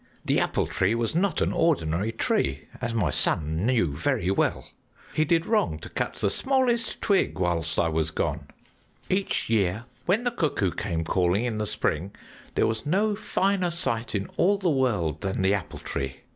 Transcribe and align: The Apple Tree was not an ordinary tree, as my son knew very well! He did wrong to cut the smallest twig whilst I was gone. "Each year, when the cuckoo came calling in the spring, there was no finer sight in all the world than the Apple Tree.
The 0.25 0.39
Apple 0.39 0.65
Tree 0.65 0.95
was 0.95 1.13
not 1.13 1.41
an 1.41 1.53
ordinary 1.53 2.11
tree, 2.11 2.63
as 2.81 2.91
my 2.91 3.11
son 3.11 3.67
knew 3.67 3.93
very 3.93 4.31
well! 4.31 4.67
He 5.13 5.25
did 5.25 5.45
wrong 5.45 5.77
to 5.77 5.89
cut 5.89 6.15
the 6.15 6.31
smallest 6.31 7.03
twig 7.03 7.37
whilst 7.37 7.77
I 7.77 7.87
was 7.87 8.09
gone. 8.09 8.47
"Each 9.11 9.47
year, 9.47 9.83
when 10.07 10.23
the 10.23 10.31
cuckoo 10.31 10.71
came 10.71 11.03
calling 11.03 11.45
in 11.45 11.59
the 11.59 11.67
spring, 11.67 12.13
there 12.55 12.65
was 12.65 12.83
no 12.83 13.15
finer 13.15 13.69
sight 13.69 14.15
in 14.15 14.25
all 14.37 14.57
the 14.57 14.71
world 14.71 15.21
than 15.21 15.43
the 15.43 15.53
Apple 15.53 15.77
Tree. 15.77 16.21